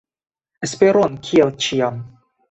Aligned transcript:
Esperon, 0.67 1.19
kiel 1.27 1.51
ĉiam! 1.67 2.01